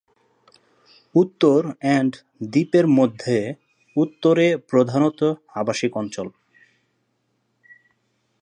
উত্তর 1.15 1.59
এন্ড 1.95 2.13
দ্বীপের 2.51 2.85
মধ্য-উত্তরে 2.97 4.47
প্রধানত 4.69 5.19
আবাসিক 5.55 5.91
অঞ্চল। 5.97 6.27